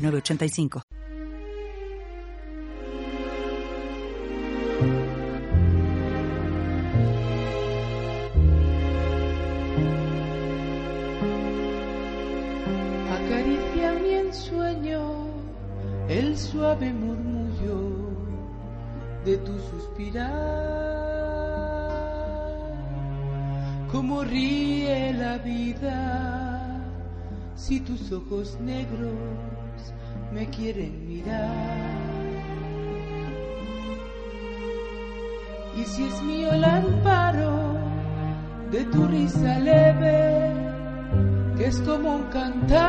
985. 0.00 0.82
Acaricia 13.12 13.92
mi 13.94 14.14
ensueño 14.14 15.26
el 16.08 16.36
suave 16.36 16.92
murmullo 16.92 18.10
de 19.24 19.36
tu 19.38 19.58
suspirar. 19.70 20.30
Como 23.92 24.22
ríe 24.22 25.12
la 25.14 25.38
vida 25.38 26.80
si 27.54 27.80
tus 27.80 28.10
ojos 28.12 28.58
negros 28.60 29.14
me 30.32 30.48
quieren 30.48 31.06
mirar. 31.08 31.90
Y 35.76 35.84
si 35.84 36.04
es 36.04 36.22
mío 36.22 36.52
el 36.52 36.64
amparo 36.64 37.74
de 38.70 38.84
tu 38.84 39.06
risa 39.06 39.58
leve, 39.58 40.52
que 41.56 41.66
es 41.66 41.80
como 41.80 42.16
un 42.16 42.24
cantar, 42.24 42.80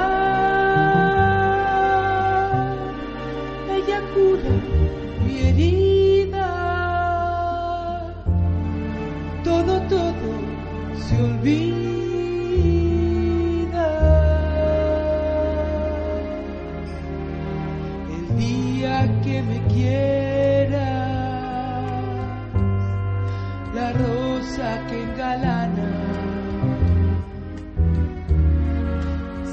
ella 3.70 4.02
cura 4.14 4.50
mi 5.26 5.40
herida. 5.40 5.91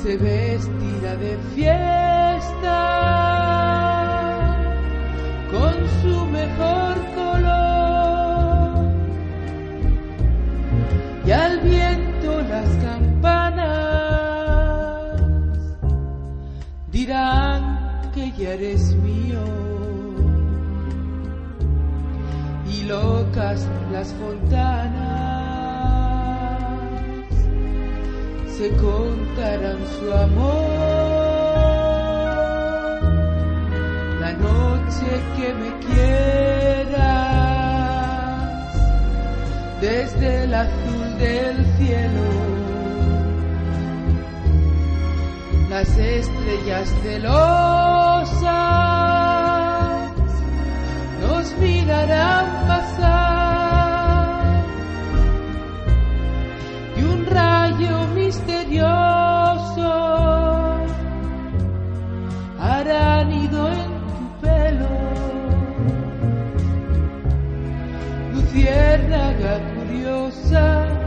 Se 0.08 0.16
vestida 0.16 1.16
de 1.16 1.36
fiesta 1.54 2.78
con 5.50 5.74
su 6.00 6.24
mejor 6.28 6.94
color 7.14 8.86
y 11.26 11.30
al 11.30 11.60
viento 11.60 12.40
las 12.40 12.68
campanas 12.76 13.58
dirán 16.90 18.10
que 18.14 18.32
ya 18.32 18.54
eres 18.54 18.94
mío. 18.94 19.44
Y 22.66 22.84
locas 22.84 23.68
las 23.92 24.14
fontanas 24.14 25.27
se 28.58 28.68
contarán 28.70 29.78
su 30.00 30.12
amor. 30.12 30.68
La 34.18 34.32
noche 34.32 35.06
que 35.36 35.48
me 35.54 35.70
quieras 35.86 36.98
desde 39.80 40.42
el 40.42 40.54
azul 40.54 41.18
del 41.20 41.56
cielo 41.76 42.28
las 45.70 45.88
estrellas 45.96 46.88
celosas 47.02 48.48
nos 51.20 51.46
mirarán 51.58 52.67
luciérnaga 69.18 69.60
curiosa 69.74 70.97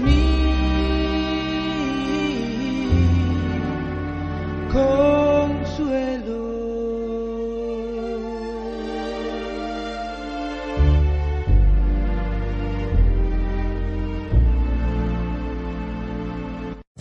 mi 0.00 0.22
consuelo. 4.72 6.41